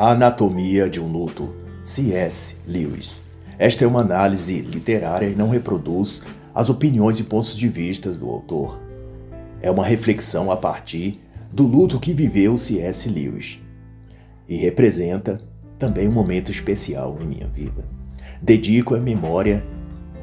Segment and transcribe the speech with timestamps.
[0.00, 1.54] A Anatomia de um Luto,
[1.84, 2.56] C.S.
[2.66, 3.22] Lewis.
[3.58, 8.30] Esta é uma análise literária e não reproduz as opiniões e pontos de vista do
[8.30, 8.80] autor.
[9.60, 11.20] É uma reflexão a partir
[11.52, 13.10] do luto que viveu C.S.
[13.10, 13.58] Lewis
[14.48, 15.38] e representa
[15.78, 17.84] também um momento especial em minha vida.
[18.40, 19.62] Dedico a memória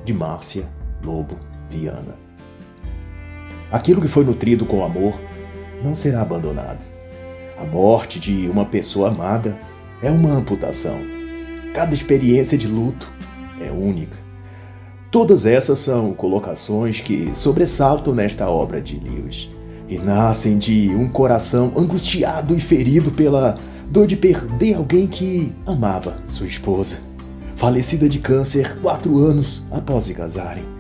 [0.04, 0.68] de Márcia
[1.04, 1.38] Lobo
[1.70, 2.18] Viana.
[3.72, 5.22] Aquilo que foi nutrido com amor
[5.84, 6.84] não será abandonado.
[7.60, 9.67] A morte de uma pessoa amada
[10.02, 11.00] é uma amputação.
[11.74, 13.12] Cada experiência de luto
[13.60, 14.18] é única.
[15.12, 19.50] Todas essas são colocações que sobressaltam nesta obra de Lewis
[19.88, 23.58] e nascem de um coração angustiado e ferido pela
[23.90, 27.00] dor de perder alguém que amava sua esposa,
[27.56, 30.77] falecida de câncer quatro anos após se casarem.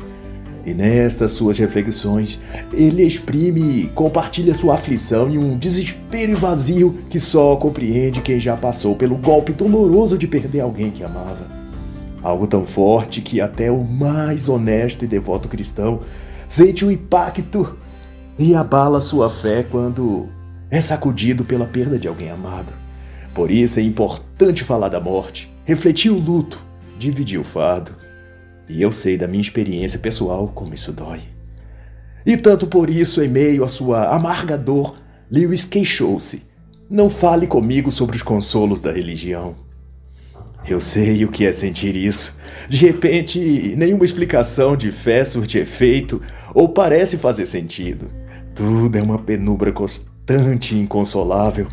[0.68, 2.38] E nestas suas reflexões,
[2.74, 8.38] ele exprime e compartilha sua aflição e um desespero e vazio que só compreende quem
[8.38, 11.48] já passou pelo golpe doloroso de perder alguém que amava.
[12.22, 16.02] Algo tão forte que até o mais honesto e devoto cristão
[16.50, 17.78] sente o um impacto
[18.38, 20.28] e abala sua fé quando
[20.70, 22.74] é sacudido pela perda de alguém amado.
[23.34, 26.62] Por isso é importante falar da morte, refletir o luto,
[27.00, 27.96] dividir o fardo
[28.70, 31.22] e eu sei da minha experiência pessoal como isso dói.
[32.26, 34.96] E tanto por isso, em meio à sua amarga dor,
[35.32, 36.44] Lewis queixou-se.
[36.90, 39.56] Não fale comigo sobre os consolos da religião.
[40.68, 42.38] Eu sei o que é sentir isso.
[42.68, 46.22] De repente, nenhuma explicação de fé surte efeito
[46.54, 48.10] ou parece fazer sentido.
[48.54, 51.68] Tudo é uma penumbra constante e inconsolável.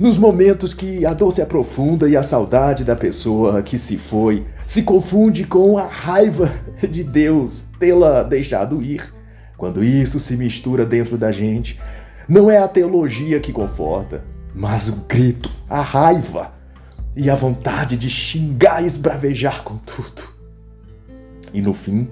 [0.00, 4.46] Nos momentos que a dor se aprofunda e a saudade da pessoa que se foi
[4.66, 6.50] se confunde com a raiva
[6.90, 9.12] de Deus tê-la deixado ir.
[9.58, 11.78] Quando isso se mistura dentro da gente,
[12.26, 16.50] não é a teologia que conforta, mas o grito, a raiva
[17.14, 20.22] e a vontade de xingar e esbravejar com tudo.
[21.52, 22.08] E no fim,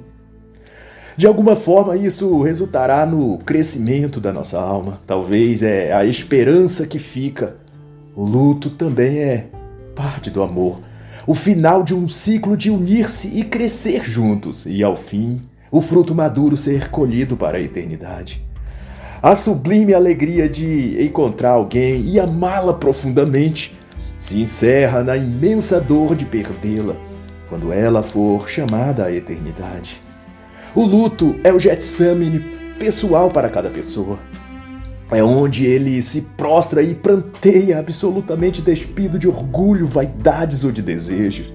[1.17, 5.01] de alguma forma isso resultará no crescimento da nossa alma.
[5.07, 7.57] Talvez é a esperança que fica
[8.19, 9.47] o luto também é
[9.95, 10.81] parte do amor,
[11.25, 15.41] o final de um ciclo de unir-se e crescer juntos, e ao fim,
[15.71, 18.45] o fruto maduro ser colhido para a eternidade.
[19.23, 23.79] A sublime alegria de encontrar alguém e amá-la profundamente
[24.19, 26.97] se encerra na imensa dor de perdê-la
[27.49, 30.03] quando ela for chamada à eternidade.
[30.75, 32.41] O luto é o Getsemane
[32.81, 34.19] pessoal para cada pessoa.
[35.11, 41.51] É onde ele se prostra e pranteia absolutamente despido de orgulho, vaidades ou de desejos.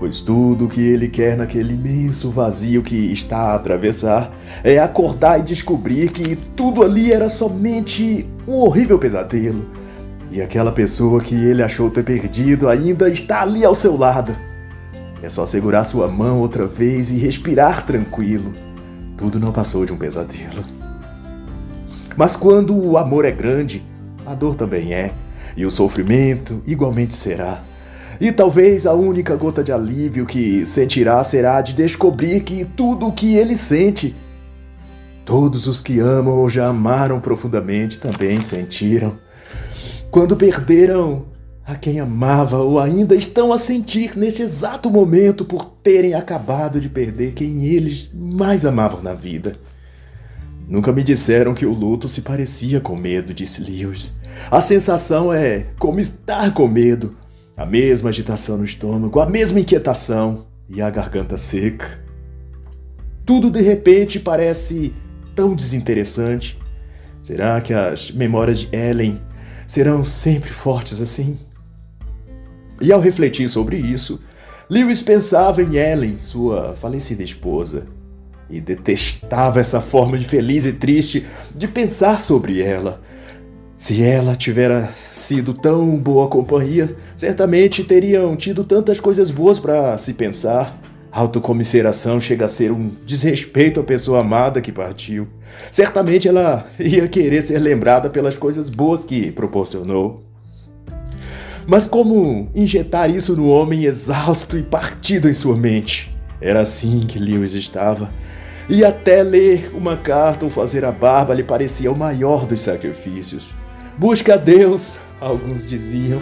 [0.00, 4.32] Pois tudo o que ele quer naquele imenso vazio que está a atravessar
[4.64, 9.66] é acordar e descobrir que tudo ali era somente um horrível pesadelo.
[10.30, 14.34] E aquela pessoa que ele achou ter perdido ainda está ali ao seu lado.
[15.22, 18.50] É só segurar sua mão outra vez e respirar tranquilo.
[19.18, 20.79] Tudo não passou de um pesadelo.
[22.20, 23.82] Mas quando o amor é grande,
[24.26, 25.10] a dor também é,
[25.56, 27.62] e o sofrimento igualmente será.
[28.20, 33.12] E talvez a única gota de alívio que sentirá será de descobrir que tudo o
[33.12, 34.14] que ele sente,
[35.24, 39.14] todos os que amam ou já amaram profundamente também sentiram.
[40.10, 41.24] Quando perderam
[41.64, 46.90] a quem amava ou ainda estão a sentir nesse exato momento por terem acabado de
[46.90, 49.69] perder quem eles mais amavam na vida.
[50.70, 54.12] Nunca me disseram que o luto se parecia com medo, disse Lewis.
[54.48, 57.16] A sensação é como estar com medo.
[57.56, 61.98] A mesma agitação no estômago, a mesma inquietação e a garganta seca.
[63.26, 64.94] Tudo de repente parece
[65.34, 66.56] tão desinteressante.
[67.20, 69.20] Será que as memórias de Ellen
[69.66, 71.36] serão sempre fortes assim?
[72.80, 74.22] E ao refletir sobre isso,
[74.70, 77.88] Lewis pensava em Ellen, sua falecida esposa,
[78.50, 83.00] e detestava essa forma de feliz e triste de pensar sobre ela.
[83.78, 90.12] Se ela tivera sido tão boa companhia, certamente teriam tido tantas coisas boas para se
[90.12, 90.78] pensar.
[91.10, 95.26] Autocomisseração chega a ser um desrespeito à pessoa amada que partiu.
[95.72, 100.22] Certamente ela ia querer ser lembrada pelas coisas boas que proporcionou.
[101.66, 106.14] Mas como injetar isso no homem exausto e partido em sua mente?
[106.40, 108.10] Era assim que Lewis estava.
[108.70, 113.52] E até ler uma carta ou fazer a barba lhe parecia o maior dos sacrifícios.
[113.98, 116.20] Busca a Deus, alguns diziam.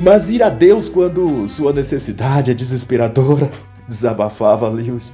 [0.00, 3.50] Mas ir a Deus quando sua necessidade é desesperadora,
[3.88, 5.12] desabafava Lewis.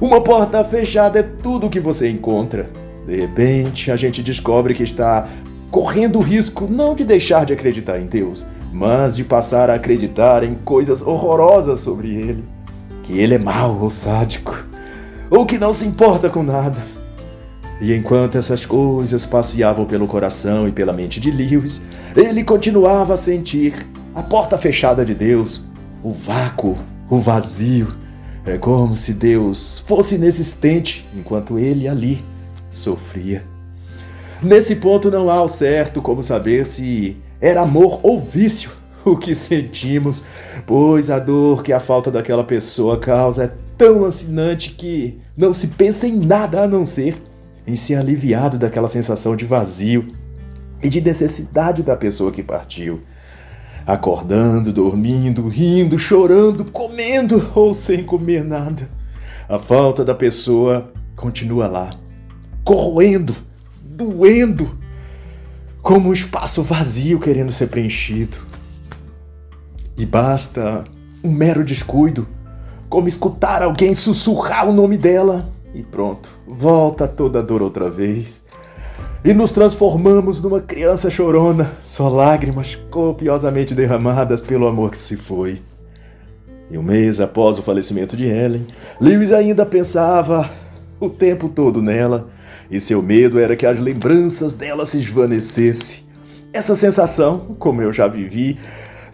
[0.00, 2.70] Uma porta fechada é tudo o que você encontra.
[3.06, 5.28] De repente, a gente descobre que está
[5.70, 10.42] correndo o risco não de deixar de acreditar em Deus, mas de passar a acreditar
[10.42, 12.44] em coisas horrorosas sobre ele.
[13.02, 14.64] Que ele é mau ou sádico,
[15.30, 16.82] ou que não se importa com nada.
[17.80, 21.82] E enquanto essas coisas passeavam pelo coração e pela mente de Lewis,
[22.16, 23.74] ele continuava a sentir
[24.14, 25.60] a porta fechada de Deus,
[26.02, 26.78] o vácuo,
[27.10, 27.88] o vazio.
[28.46, 32.24] É como se Deus fosse inexistente enquanto ele ali
[32.70, 33.44] sofria.
[34.40, 38.70] Nesse ponto não há ao certo como saber se era amor ou vício
[39.04, 40.24] o que sentimos,
[40.66, 45.68] pois a dor que a falta daquela pessoa causa é tão lancinante que não se
[45.68, 47.16] pensa em nada a não ser
[47.66, 50.06] em ser aliviado daquela sensação de vazio
[50.82, 53.00] e de necessidade da pessoa que partiu.
[53.84, 58.88] Acordando, dormindo, rindo, chorando, comendo ou sem comer nada.
[59.48, 61.96] A falta da pessoa continua lá,
[62.64, 63.34] corroendo,
[63.82, 64.78] doendo,
[65.82, 68.36] como um espaço vazio querendo ser preenchido.
[69.96, 70.84] E basta
[71.22, 72.26] um mero descuido,
[72.88, 78.44] como escutar alguém sussurrar o nome dela e pronto, volta toda a dor outra vez.
[79.24, 85.60] E nos transformamos numa criança chorona, só lágrimas copiosamente derramadas pelo amor que se foi.
[86.70, 88.66] E um mês após o falecimento de Ellen,
[89.00, 90.50] Lewis ainda pensava
[90.98, 92.28] o tempo todo nela
[92.70, 96.04] e seu medo era que as lembranças dela se esvanecessem.
[96.52, 98.58] Essa sensação, como eu já vivi,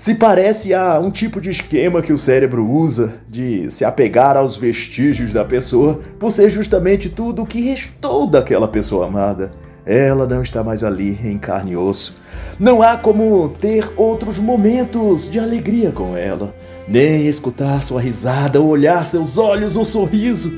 [0.02, 4.56] se parece a um tipo de esquema que o cérebro usa de se apegar aos
[4.56, 9.52] vestígios da pessoa por ser justamente tudo o que restou daquela pessoa amada.
[9.86, 12.20] Ela não está mais ali em carne e osso.
[12.58, 16.52] Não há como ter outros momentos de alegria com ela,
[16.88, 20.52] nem escutar sua risada, ou olhar seus olhos ou sorriso.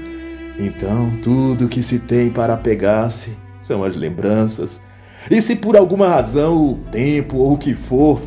[0.58, 4.80] Então, tudo que se tem para apegar-se são as lembranças.
[5.30, 8.22] E se por alguma razão o tempo ou o que for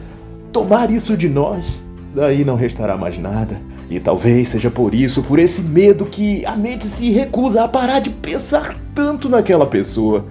[0.57, 1.83] tomar isso de nós,
[2.15, 3.61] daí não restará mais nada.
[3.91, 7.99] E talvez seja por isso, por esse medo, que a mente se recusa a parar
[7.99, 10.25] de pensar tanto naquela pessoa.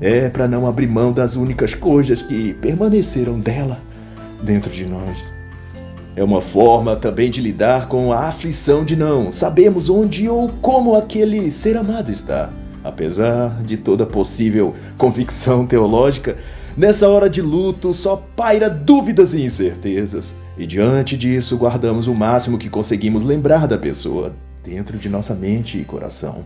[0.00, 3.78] É para não abrir mão das únicas coisas que permaneceram dela
[4.42, 5.22] dentro de nós.
[6.16, 10.96] É uma forma também de lidar com a aflição de não sabermos onde ou como
[10.96, 12.48] aquele ser amado está.
[12.82, 16.38] Apesar de toda possível convicção teológica,
[16.78, 20.34] nessa hora de luto só paira dúvidas e incertezas.
[20.56, 24.34] E diante disso, guardamos o máximo que conseguimos lembrar da pessoa
[24.64, 26.44] dentro de nossa mente e coração.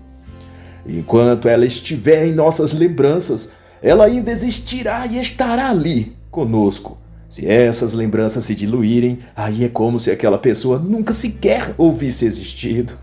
[0.86, 3.52] Enquanto ela estiver em nossas lembranças,
[3.82, 6.98] ela ainda existirá e estará ali conosco,
[7.28, 12.94] se essas lembranças se diluírem, aí é como se aquela pessoa nunca sequer houvesse existido.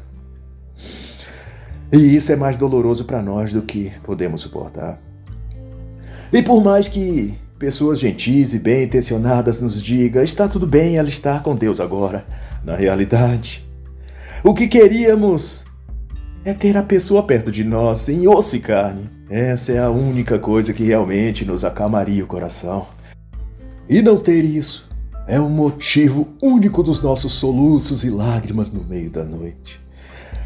[1.92, 5.09] E isso é mais doloroso para nós do que podemos suportar.
[6.32, 11.10] E por mais que pessoas gentis e bem intencionadas nos digam, está tudo bem ela
[11.10, 12.24] estar com Deus agora,
[12.64, 13.68] na realidade,
[14.44, 15.66] o que queríamos
[16.46, 19.10] é ter a pessoa perto de nós, em osso e carne.
[19.30, 22.88] Essa é a única coisa que realmente nos acalmaria o coração.
[23.90, 24.88] E não ter isso
[25.28, 29.80] é o motivo único dos nossos soluços e lágrimas no meio da noite.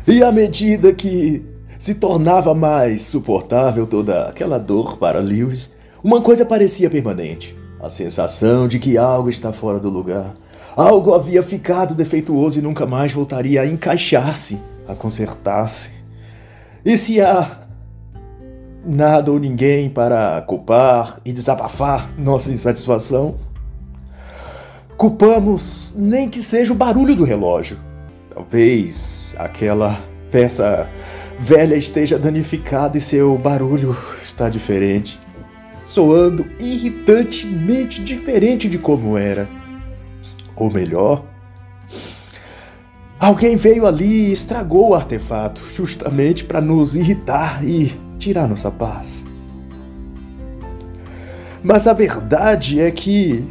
[0.07, 1.45] E à medida que
[1.83, 5.69] se tornava mais suportável toda aquela dor para Lewis,
[6.01, 10.33] uma coisa parecia permanente: a sensação de que algo está fora do lugar.
[10.77, 15.89] Algo havia ficado defeituoso e nunca mais voltaria a encaixar-se, a consertar-se.
[16.85, 17.65] E se há
[18.85, 23.35] nada ou ninguém para culpar e desabafar nossa insatisfação.
[24.95, 27.77] Culpamos nem que seja o barulho do relógio.
[28.33, 29.99] Talvez aquela
[30.31, 30.89] peça
[31.39, 35.19] velha esteja danificada e seu barulho está diferente,
[35.85, 39.47] soando irritantemente diferente de como era.
[40.55, 41.23] Ou melhor,
[43.19, 49.25] alguém veio ali e estragou o artefato justamente para nos irritar e tirar nossa paz.
[51.63, 53.43] Mas a verdade é que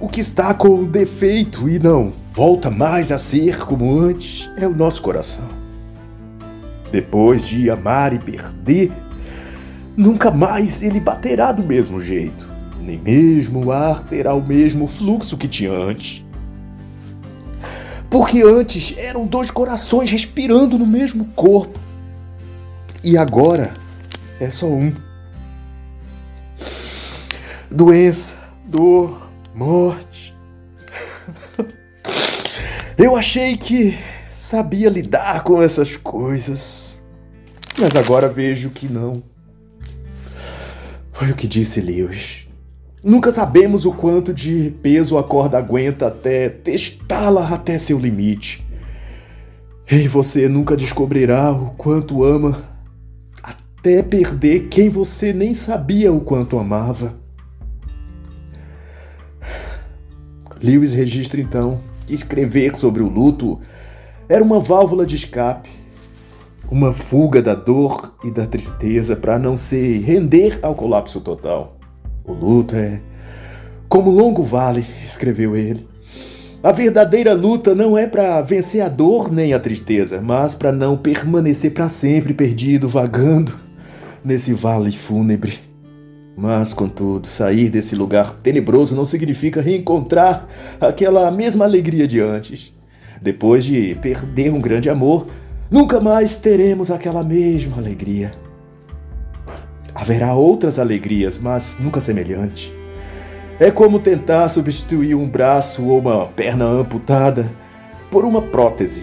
[0.00, 4.74] o que está com defeito e não volta mais a ser como antes é o
[4.74, 5.59] nosso coração.
[6.90, 8.92] Depois de amar e perder,
[9.96, 15.36] nunca mais ele baterá do mesmo jeito, nem mesmo o ar terá o mesmo fluxo
[15.36, 16.24] que tinha antes.
[18.10, 21.78] Porque antes eram dois corações respirando no mesmo corpo.
[23.04, 23.72] E agora
[24.40, 24.92] é só um.
[27.70, 30.34] Doença, dor, morte.
[32.98, 33.96] Eu achei que
[34.50, 37.00] sabia lidar com essas coisas,
[37.78, 39.22] mas agora vejo que não.
[41.12, 42.48] Foi o que disse Lewis.
[43.00, 48.66] Nunca sabemos o quanto de peso a corda aguenta até testá-la até seu limite.
[49.88, 52.60] E você nunca descobrirá o quanto ama
[53.40, 57.14] até perder quem você nem sabia o quanto amava.
[60.60, 63.60] Lewis registra então que escrever sobre o luto
[64.30, 65.68] era uma válvula de escape,
[66.70, 71.76] uma fuga da dor e da tristeza para não se render ao colapso total.
[72.24, 73.00] O luto é
[73.88, 75.84] como longo vale, escreveu ele.
[76.62, 80.96] A verdadeira luta não é para vencer a dor nem a tristeza, mas para não
[80.96, 83.52] permanecer para sempre perdido, vagando
[84.24, 85.54] nesse vale fúnebre.
[86.36, 90.46] Mas, contudo, sair desse lugar tenebroso não significa reencontrar
[90.80, 92.72] aquela mesma alegria de antes.
[93.20, 95.26] Depois de perder um grande amor,
[95.70, 98.32] nunca mais teremos aquela mesma alegria.
[99.94, 102.72] Haverá outras alegrias, mas nunca semelhante.
[103.58, 107.50] É como tentar substituir um braço ou uma perna amputada
[108.10, 109.02] por uma prótese.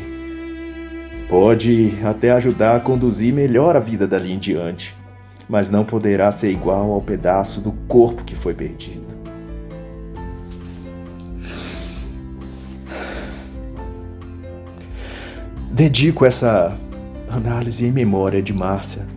[1.30, 4.98] Pode até ajudar a conduzir melhor a vida dali em diante
[5.50, 9.17] mas não poderá ser igual ao pedaço do corpo que foi perdido.
[15.78, 16.76] Dedico essa
[17.30, 19.08] análise em memória de Márcia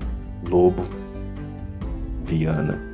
[0.46, 0.84] Lobo
[2.22, 2.89] Viana.